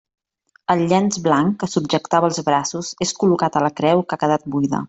[0.75, 4.53] El llenç blanc que subjectava els braços és col·locat a la creu que ha quedat
[4.57, 4.79] buida.